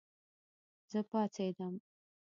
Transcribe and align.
زه 0.91 0.99
پاڅېدم 1.09 1.75